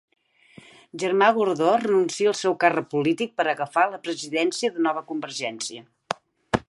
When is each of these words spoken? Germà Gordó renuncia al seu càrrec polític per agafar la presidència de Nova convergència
Germà 1.03 1.27
Gordó 1.35 1.67
renuncia 1.83 2.31
al 2.31 2.37
seu 2.39 2.57
càrrec 2.63 2.89
polític 2.95 3.37
per 3.43 3.47
agafar 3.53 3.85
la 3.93 4.01
presidència 4.09 4.75
de 4.79 4.85
Nova 4.89 5.05
convergència 5.13 5.87